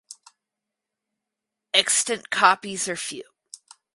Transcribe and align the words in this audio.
Extant 1.75 2.31
copies 2.31 2.89
are 2.89 2.95
few. 2.95 3.21